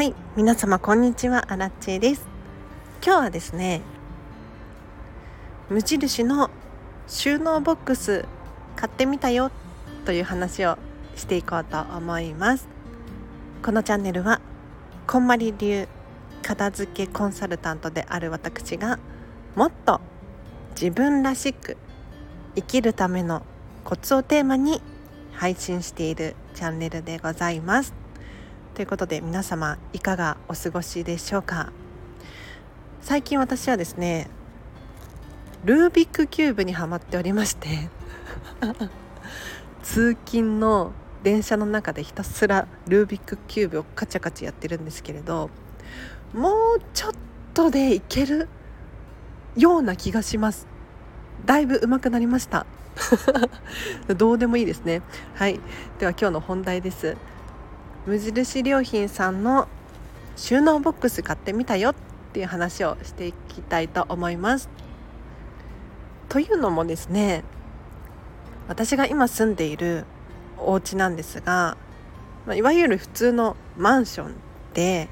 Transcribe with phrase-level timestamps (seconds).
[0.00, 1.52] はい皆様こんにちは。
[1.52, 2.26] アラッチェです。
[3.04, 3.82] 今日はですね
[5.68, 6.48] 無印の
[7.06, 8.24] 収納ボックス
[8.76, 9.50] 買ってみたよ
[10.06, 10.78] という話を
[11.16, 12.66] していこうと思います。
[13.62, 14.40] このチャンネルは
[15.06, 15.86] こんまり流
[16.40, 18.98] 片付けコンサルタントである私が
[19.54, 20.00] もっと
[20.70, 21.76] 自分らしく
[22.54, 23.42] 生きるための
[23.84, 24.80] コツをテーマに
[25.34, 27.99] 配信しているチャンネルでございます。
[28.74, 31.72] ということで皆様いかがお過ごしでしょうか？
[33.02, 34.28] 最近私はですね
[35.64, 37.88] ルービックキューブにはまっておりまして
[39.82, 45.50] 通勤の電車の中でひたすらルービックキューブをカチャカチャやってるんですけれど
[46.32, 47.12] もうちょっ
[47.54, 48.48] とでいける
[49.56, 50.66] ような気がします。
[51.44, 52.66] だいぶ上手くなりました。
[54.16, 55.02] どうでもいいですね。
[55.34, 55.58] はい。
[55.98, 57.16] では今日の本題です。
[58.06, 59.68] 無印良品さんの
[60.36, 61.94] 収納ボックス買ってみたよっ
[62.32, 64.68] ていう話をしていきたいと思います。
[66.28, 67.44] というのもですね
[68.68, 70.06] 私が今住んでいる
[70.58, 71.76] お家なんですが、
[72.54, 74.34] いわゆる普通のマンション
[74.74, 75.08] で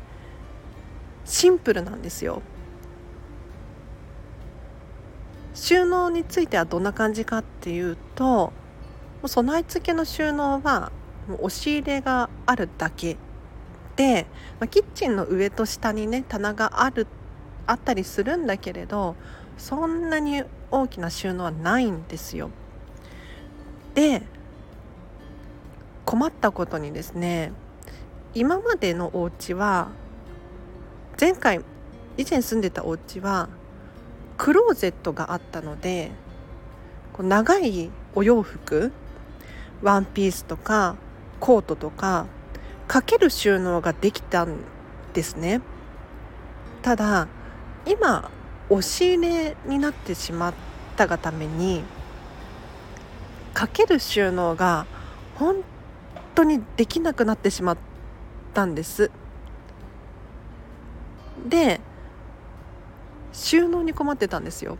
[1.24, 2.40] シンプルなんですよ。
[5.54, 8.52] 収納についてはどんな感じかっていうと
[9.26, 10.92] 備え付けの収納は
[11.28, 13.16] もう押し入れがあるだけ
[13.96, 14.26] で、
[14.60, 17.06] まあ、キッチンの上と下にね棚がある
[17.66, 19.14] あったりするんだけれど
[19.58, 22.50] そんなに大きな収納はないんですよ。
[23.94, 24.22] で
[26.04, 27.52] 困ったことにですね
[28.34, 29.88] 今までのお家は
[31.20, 31.60] 前回
[32.16, 33.48] 以前住んでたお家は
[34.36, 36.12] クローゼットがあったので
[37.18, 38.92] 長いお洋服
[39.82, 40.96] ワンピースとか
[41.40, 42.26] コートとか
[42.86, 44.58] かける収納ができたん
[45.12, 45.60] ですね。
[46.82, 47.28] ただ
[47.86, 48.30] 今
[48.70, 50.54] 押し入れになってしまっ
[50.96, 51.82] たがために
[53.54, 54.86] かける収納が
[55.34, 55.56] 本
[56.34, 57.78] 当にできなくなってしまっ
[58.54, 59.10] たんです。
[61.48, 61.80] で
[63.32, 64.78] 収納に困ってたんですよ。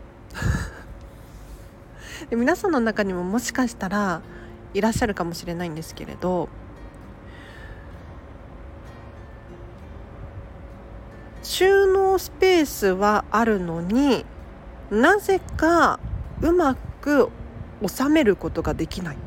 [2.29, 4.21] で皆さんの中にももしかしたら
[4.73, 6.49] いらっしゃるかもしれないんですけれど
[11.41, 14.25] 収納スペースはあるのに
[14.91, 15.99] なぜか
[16.41, 17.29] うまく
[17.87, 19.17] 収めることができない。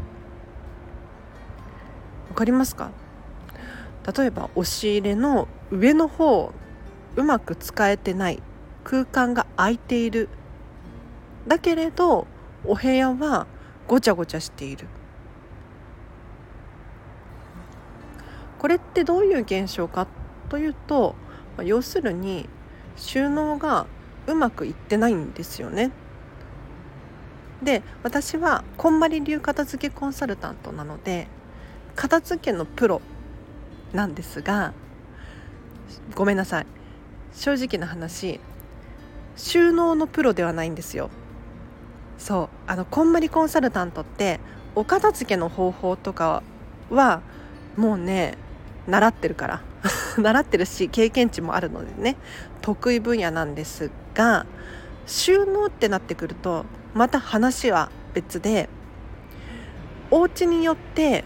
[2.29, 2.91] わかりますか？
[4.17, 6.53] 例えば押し入れの上の方
[7.17, 8.43] うまく使えてない。
[8.85, 10.29] 空間が空いている。
[11.47, 12.27] だけれど
[12.65, 13.47] お部屋は
[13.87, 14.87] ごちゃごちゃしている。
[18.63, 20.07] これってどういう現象か
[20.49, 21.17] というと
[21.65, 22.49] 要するに
[22.95, 23.87] 収納が
[24.29, 25.91] うまくいってないんですよね。
[27.61, 31.27] で私はこんまり流片付けコンサルタントなので
[31.97, 33.03] 片付けのプロ
[33.93, 34.75] なんですが
[36.15, 36.67] ごめんなさい。
[37.33, 38.39] 正直な話
[39.35, 41.11] 収納のプロではないんですよ。
[42.17, 42.49] そう。
[42.69, 44.39] あのこんまりコンサルタントって
[44.77, 46.45] お片付けの方法とか
[46.91, 47.23] は
[47.77, 48.39] もうね
[48.87, 49.61] 習ってるから。
[50.17, 52.17] 習ってるし経験値もあるのでね。
[52.61, 54.47] 得意分野なんですが
[55.07, 58.69] 収納ってなってくるとまた話は別で
[60.11, 61.25] お家によって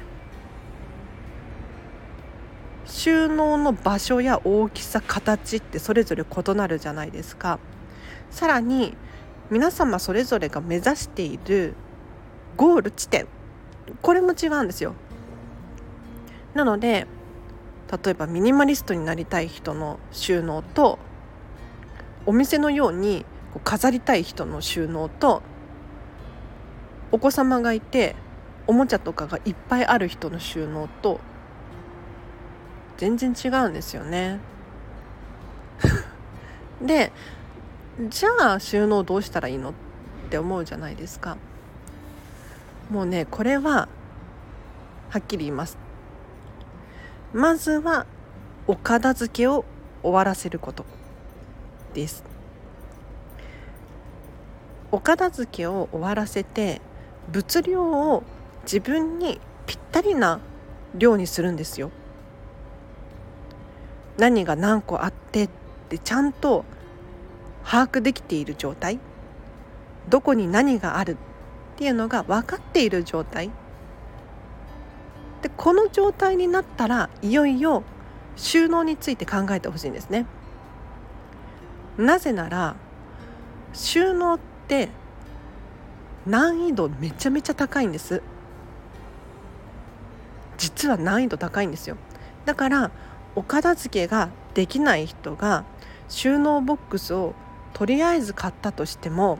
[2.86, 7.58] 収納の場所や大きさ形ってそれぞれ異なるじゃないですか。
[8.30, 8.96] さらに
[9.50, 11.74] 皆様それぞれが目指している
[12.56, 13.26] ゴール地点。
[14.02, 14.94] これも違うんですよ。
[16.54, 17.06] なので
[17.90, 20.98] 例えばミニマリストになりたい人の収納と
[22.26, 25.42] お店のようにこう飾りたい人の収納と
[27.12, 28.16] お子様がいて
[28.66, 31.20] おもちゃとかがいっぱいある人の収納と
[32.96, 34.40] 全然違うんですよね。
[36.82, 37.12] で
[38.08, 39.72] じゃあ収納どうしたらいいのっ
[40.30, 41.36] て思うじゃないですか
[42.90, 43.88] もうねこれは
[45.10, 45.78] はっきり言います
[47.36, 48.06] まずは
[48.66, 49.66] お片付けを
[50.02, 50.86] 終わらせること
[51.92, 52.24] です。
[54.90, 56.80] お片付けを終わらせて
[57.30, 58.22] 物量を
[58.62, 60.40] 自分にぴったりな
[60.94, 61.90] 量にするんですよ。
[64.16, 65.50] 何が何個あってっ
[65.90, 66.64] てちゃんと
[67.62, 68.98] 把握できている状態。
[70.08, 71.18] どこに何がある
[71.74, 73.50] っていうのが分かっている状態。
[75.42, 77.82] でこの状態になったらいよいよ
[78.36, 80.26] 収納について考えてほしいんですね。
[81.96, 82.76] なぜなら
[83.72, 84.38] 収納っ
[84.68, 84.88] て
[86.26, 88.22] 難易度めちゃめちゃ高いんです。
[90.58, 91.96] 実は難易度高いんですよ。
[92.44, 92.90] だから
[93.34, 95.64] お片付けができない人が
[96.08, 97.34] 収納ボックスを
[97.72, 99.38] とりあえず買ったとしても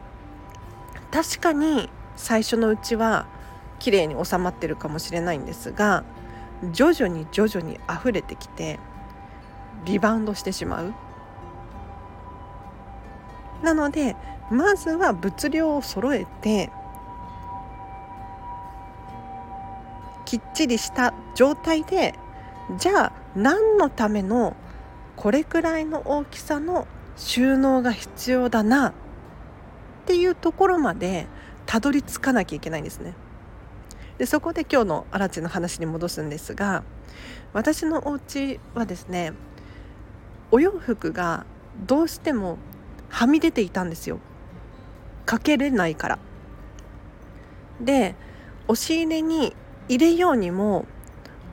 [1.10, 3.26] 確かに最初のうちは
[3.78, 6.04] 綺麗に収まってるかもしれないんですが
[6.72, 8.78] 徐々に徐々に溢れてきて
[9.84, 10.94] リバウンドしてしまう
[13.62, 14.16] なので
[14.50, 16.70] まずは物量を揃えて
[20.24, 22.14] きっちりした状態で
[22.78, 24.56] じゃあ何のための
[25.14, 26.86] これくらいの大きさの
[27.16, 28.92] 収納が必要だなっ
[30.06, 31.26] ていうところまで
[31.64, 33.14] たどり着かなきゃいけないんですね。
[34.18, 36.82] でそこで今日のアラチの話に戻すんですが
[37.52, 39.32] 私のお家はですね
[40.50, 41.44] お洋服が
[41.86, 42.58] どうしても
[43.08, 44.18] はみ出ていたんですよ。
[45.26, 46.18] かけれないから。
[47.80, 48.14] で
[48.68, 49.54] 押し入れに
[49.88, 50.86] 入れようにも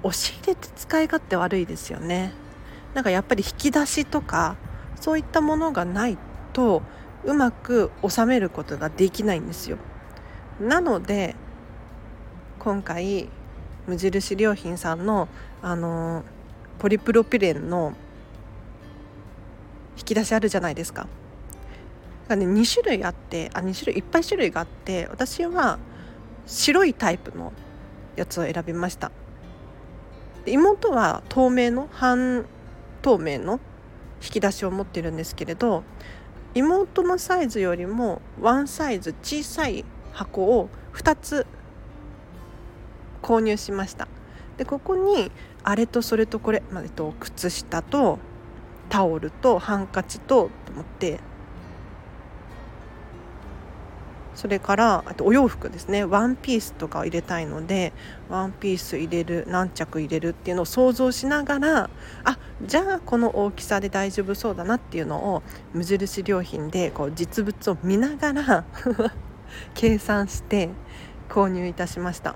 [0.03, 2.33] 押し入れって使い勝手悪いですよね。
[2.93, 4.55] なんかやっぱり引き出しとか
[4.95, 6.17] そういったものがない
[6.53, 6.83] と
[7.25, 9.77] うまく収めることができないんですよ。
[10.59, 11.35] なので
[12.63, 13.27] 今回
[13.87, 15.27] 無印良品さんの
[15.61, 16.23] あの
[16.79, 17.93] ポリプロピレンの
[19.97, 21.07] 引き出しあるじゃないですか。
[22.27, 25.77] がね2種類あってあ2種類いっぱい種類があって私は
[26.45, 27.51] 白いタイプの
[28.15, 29.11] やつを選びました
[30.45, 32.45] 妹は透明の半
[33.01, 33.59] 透明の
[34.23, 35.83] 引き出しを持ってるんですけれど
[36.53, 39.83] 妹のサイズよりもワンサイズ小さい
[40.13, 41.45] 箱を2つ
[43.23, 44.07] 購入しました
[44.57, 45.31] でここに
[45.63, 48.19] あれとそれとこれ、まあ、えっと、靴下と
[48.89, 51.19] タオルとハンカチとと思って
[54.35, 57.93] それからあとお洋服ですねワンピースとかを入れたいので
[58.29, 61.89] ワンピース入れる何着入れるっていうのを想像しながら
[62.23, 65.43] あじゃあこの大きさで大丈夫そうだなっていうのを
[65.73, 68.65] 無印良品でこう実物を見ながら
[69.75, 70.69] 計算して
[71.29, 72.35] 購入いたしました。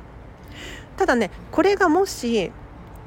[0.97, 2.51] ただねこれがもし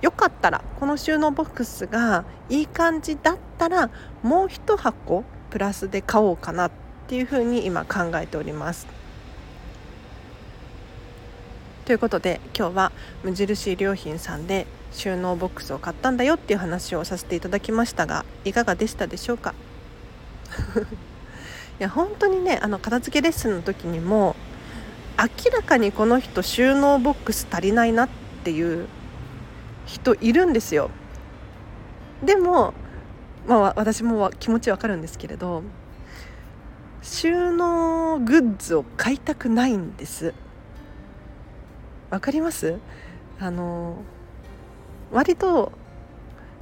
[0.00, 3.90] よかったらこの収納ボックスがいい感じだったら
[4.22, 6.70] もう一箱プラスで買おうかなっ
[7.08, 8.86] ていうふうに今考えております。
[11.84, 12.92] ということで今日は
[13.24, 19.54] 無印良品さんで収納ボックスを買ったんだよっていう話をさせていただきましたがいかがでしたでしょうか？
[21.80, 24.36] いや本当にねあの片付けレッスンの時にも
[25.20, 28.08] 明らかにこの人収納ボックス足りないなっ
[28.42, 28.86] ていう
[29.84, 30.90] 人いるんですよ。
[32.24, 32.72] でも
[33.46, 35.62] まあ私も気持ちわかるんですけれど
[37.02, 40.32] 収納グッズを買いたくないんです。
[42.08, 42.78] わかります？
[43.38, 43.98] あの
[45.12, 45.72] 割と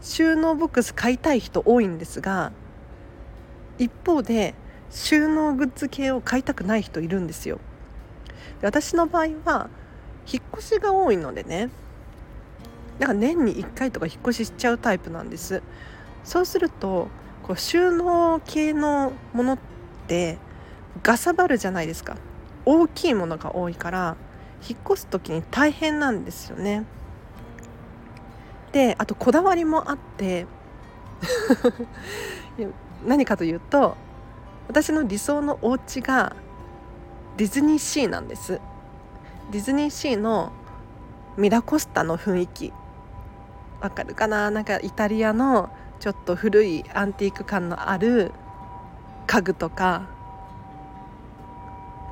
[0.01, 2.51] 収納ボックス買いたい人多いんですが
[3.79, 4.55] 一方で
[4.91, 7.61] 収納グッズ系を買いたくない人いるんですよ。
[8.61, 9.71] で私の場合は
[10.31, 11.71] 引っ越しが多いのでね。
[12.99, 15.63] なんか年に1回とか引っ越ししちゃうタイプなんです。
[16.25, 17.09] そうすると
[17.43, 19.59] こう収納系のものっ
[20.07, 20.39] て
[21.03, 22.17] がさばるじゃないですか。
[22.65, 24.17] 大きいものが多いから
[24.69, 26.85] 引っ越す時に大変なんですよね。
[28.73, 30.47] であとこだわりもあって
[33.07, 33.97] 何かというと
[34.67, 36.37] 私の理想のお家が
[37.39, 38.61] ディズニーシーなんです。
[39.53, 40.53] ディズニーシーの
[41.37, 42.73] ミラコスタの雰囲気。
[43.81, 44.51] わかるかな？
[44.51, 48.33] なんかイタリアのちょっと古いアンティーク感のある
[49.29, 50.09] 家具とか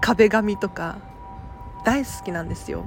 [0.01, 0.99] 壁紙とか
[1.85, 2.87] 大好きなんですよ。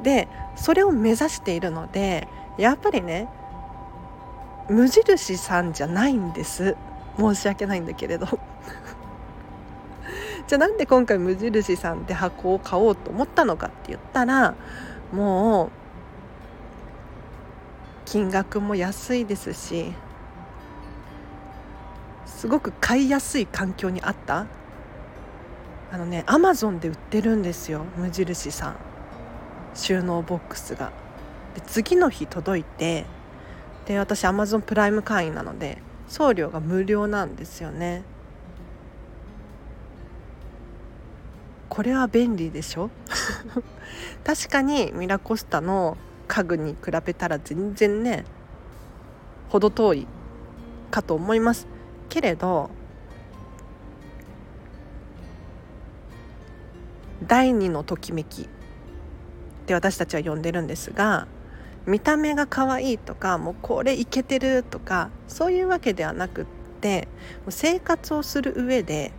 [0.00, 3.28] でそれを目指しているのでやっぱりね
[4.70, 6.76] 無印さんじゃないんです。
[7.18, 8.38] 申し訳ないんだけれど。
[10.48, 14.54] じゃあなんで今回無印さんで箱を買おうと思ったのかって言ったら
[15.12, 15.70] もう
[18.06, 19.92] 金額も安いですし
[22.24, 24.46] すごく買いやすい環境にあった。
[25.90, 28.76] あのねアマゾンで売ってるんですよ無印さん。
[29.74, 30.92] 収納ボックスが。
[31.54, 33.04] で次の日届いて
[33.84, 38.02] で私アマゾンプライム会員なので送料が無料なんですよね。
[41.68, 42.90] これは便利でしょ？
[44.24, 45.96] 確かにミラコスタの
[46.26, 48.24] 家具に比べたら全然ね
[49.48, 50.06] 程遠い
[50.90, 51.66] かと思います。
[52.08, 52.70] けれど
[57.26, 58.46] 第二のときめきっ
[59.66, 61.26] て私たちは呼んでるんですが
[61.86, 66.46] 見た目が可愛いとかもうこれいけてるとかそういうわけではなくっ
[66.80, 67.08] て
[67.48, 69.12] 生活をする上で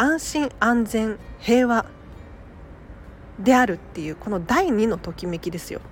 [0.00, 1.84] 安心安全平和
[3.38, 5.82] であるっていうこの第二のときめきですよ。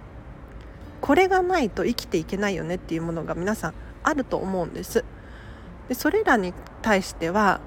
[1.03, 5.05] これがないと生きていけないよねっていうものが皆さんあると思うんです。
[5.91, 7.61] でそれらに対しては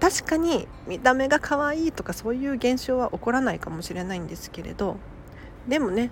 [0.00, 4.96] 確かに見た目が可愛いとかそういう現象は起こらないかもしれないんですけれど
[5.68, 6.10] でもね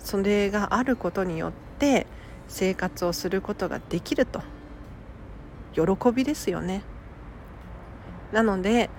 [0.00, 2.06] それがあることによって
[2.46, 4.42] 生活をすることができると。
[5.72, 6.82] 喜びですよね。
[8.32, 8.90] なので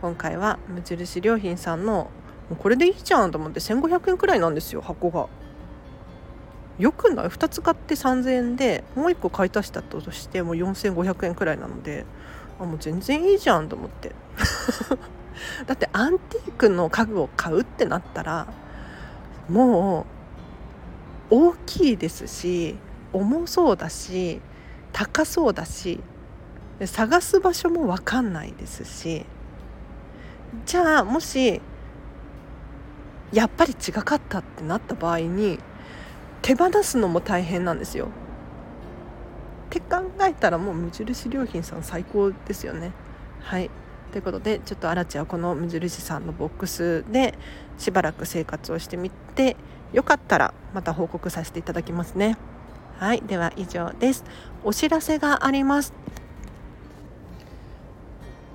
[0.00, 2.10] 今回は無印良品さんの
[2.58, 5.28] これでいいじゃんと思って1500円くらいなんですよ箱が。
[6.78, 12.06] よくない？2つ買って3000円でもう1個買い足したとしても4500円くらいなので
[12.58, 14.12] あもう全然いいじゃんと思って。
[15.66, 18.46] だってアンティークの家具を買うってなったら
[19.48, 20.06] も
[21.30, 22.76] う大きいですし
[23.12, 24.40] 重そうだし
[24.92, 26.00] 高そうだし
[26.86, 29.24] 探す場所も分かんないですし
[30.66, 31.60] じゃあもし
[33.32, 35.58] やっぱり違かったってなった場合に
[36.42, 38.06] 手放すのも大変なんですよ。
[38.06, 38.08] っ
[39.72, 42.92] て考えたらもう無印良品さん最高ですよね。
[43.40, 43.70] はい
[44.10, 47.38] ということでちょっとアラチはこの無印さんのボックスで
[47.78, 49.56] しばらく生活をしてみて
[49.92, 52.36] よかったらまた報告させていただきますね。
[52.98, 54.24] はいでは以上です。
[54.64, 55.99] お知らせがあります。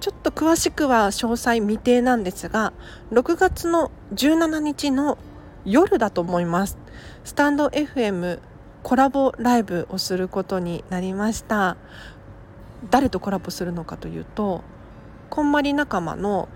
[0.05, 2.73] ちょっと詳しくは詳細未定なんですが
[3.11, 5.17] 6月の17日の
[5.65, 6.77] 夜だと思います。
[7.23, 8.39] スタンド FM
[8.83, 11.75] コラボライブをすることになりました。
[12.91, 14.63] 誰とコラボするのかというと
[15.31, 16.49] こんまり仲間の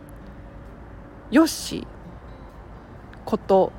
[1.32, 1.88] ヨッシー
[3.26, 3.72] こと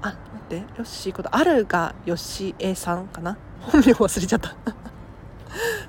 [0.00, 3.36] あ待ってヨッシーことあるがヨッシーさんかな？
[3.60, 4.56] 本名忘れちゃった。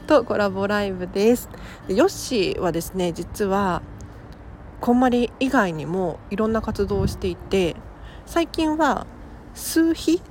[0.08, 1.50] とコラボライブです。
[1.88, 3.82] でヨッシーはですね実は
[4.82, 7.76] こんまり以外にもいろんな活動をしていて
[8.26, 9.06] 最近は
[9.54, 10.22] 数日？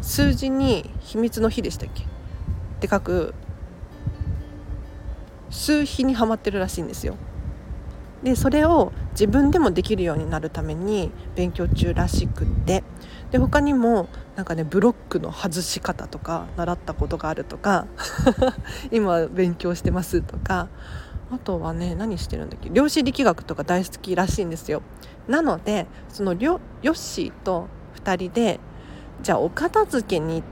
[0.00, 2.02] 数字に秘密の日でしたっけ？
[2.02, 2.06] っ
[2.80, 3.34] て書く
[5.50, 7.16] 数日にはまってるらしいんですよ。
[8.22, 12.82] でそれを自分でもできるようになるために勉強中らしくって。
[13.34, 17.88] で他にもなんかねブロックの外し方とか習ったことがあるとか
[18.92, 20.68] 今勉強してますとか
[21.32, 24.82] あとはね何してるんだっけ量子力学とか大好きらしいんですよ。
[25.26, 27.66] なのでそのヨッシーと
[28.04, 28.60] 2人で
[29.20, 30.44] じゃあお片付けに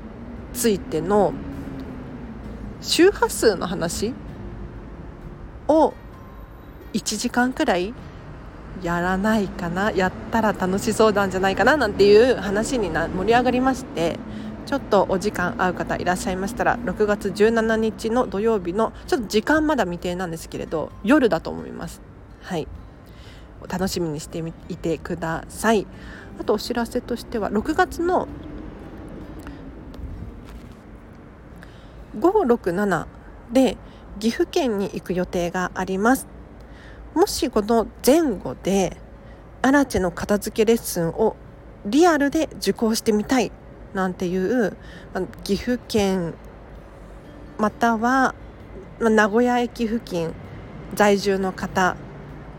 [0.53, 1.33] ついての
[2.81, 4.13] 周波数の話
[5.69, 5.95] を
[6.95, 7.95] 1時間くらい
[8.83, 14.19] やらないかなやったら楽しそうなんじゃないかななんていう話にな盛り上がりまして
[14.67, 22.01] ちょっとお時間合う方いらっしゃいましたら6月17日の土曜日のちょっと時間まだ未定なんですけれど夜だと思います。
[22.43, 22.67] はい。
[23.69, 25.87] 楽しみにしていてください。
[26.41, 28.27] あとお知らせとしては6月の
[32.19, 33.07] 567
[33.53, 33.77] で
[34.19, 36.32] 岐阜県に行く予定があります。
[37.15, 38.97] もしこの前後で
[39.61, 41.37] アラチェの片付けレッスンを
[41.85, 43.53] リアルで受講してみたい
[43.93, 44.77] なんていう、
[45.45, 46.35] 岐阜県
[47.59, 48.35] または、
[48.99, 50.33] 名古屋駅付近
[50.95, 51.97] 在住の方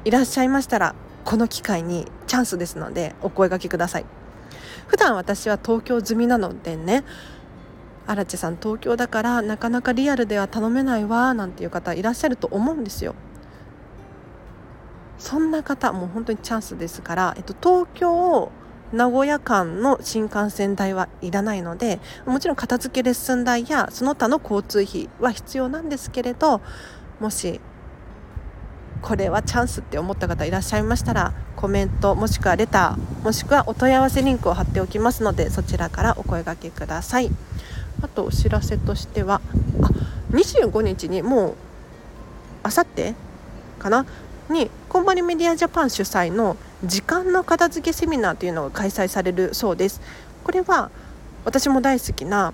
[0.06, 0.94] いらっしゃいましたら
[1.24, 4.06] この機会にチャンスですのでお声がけください。
[4.88, 7.04] 普段私は東京済みなのでね
[8.06, 13.16] アラチェさん東京だからなかなかリアルでは頼めないわなんていう方いらっしゃると思うんですよ。
[15.18, 18.52] そんな方もう本当にチャンスですから、えっと、東京
[18.92, 26.62] 名古屋間の新幹線代はいらないのでもちろん片付けレッスン代やその他の交通費は必要なんですけれど
[27.20, 27.60] もし
[29.02, 37.30] これはチャンスって思った方いらっしゃいましたらコメントもしくはレターもしくはお問い合わせリンクを貼っておきますのでそちらからお声がけください。
[38.02, 39.42] あとお知らせとしては
[39.82, 39.90] あ
[40.32, 41.56] 25日にもう
[42.64, 43.14] あさって
[43.80, 44.06] かな？
[44.50, 50.02] にコンバリメディアジャパン主催の時間の片付けセミナーというのが開催されるそうです。
[50.44, 50.92] これは
[51.46, 52.54] 私も大好きな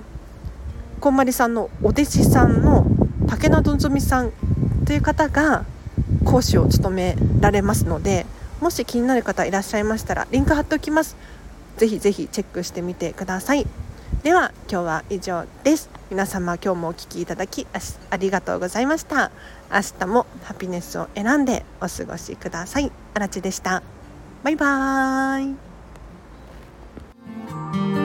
[0.99, 2.85] こんまりさんのお弟子さんの
[3.27, 4.31] 武田希さん
[4.85, 5.65] という方が
[6.25, 8.25] 講師を務められますので
[8.59, 11.15] もし気になる方いらっしゃいましたらリンク貼っておきます。
[11.77, 13.65] ぜひぜひチェックしてみてください。
[14.23, 15.89] では今日は以上です。
[16.09, 17.65] 皆様今日もお聴きいただき
[18.09, 19.31] ありがとうございました。
[19.71, 22.91] 明日もハピネスを選んでお過ごしください。
[23.13, 23.83] あらでした。
[24.43, 25.55] バイバー
[27.95, 27.98] イ。